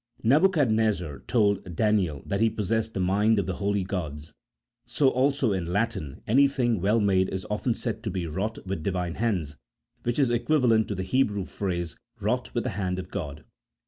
[0.23, 4.33] Nebuchadnezzar told Daniel that he possessed the mind of the holy gods;
[4.83, 9.13] so also in Latin anything well made is often said to be wrought with Divine
[9.13, 9.57] hands,
[10.01, 13.43] which is equivalent to the Hebrew phrase, wrought with the hand of God.